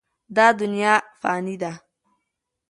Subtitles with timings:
[0.35, 1.71] دا دنیا فاني ده.